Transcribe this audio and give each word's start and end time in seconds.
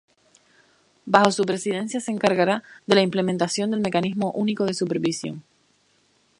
Bajo 1.05 1.31
su 1.31 1.43
presidencia 1.45 1.99
se 1.99 2.11
encargará 2.11 2.63
de 2.87 2.95
la 2.95 3.03
implementación 3.03 3.69
del 3.69 3.81
Mecanismo 3.81 4.31
Único 4.31 4.65
de 4.65 4.73
Supervisión. 4.73 5.43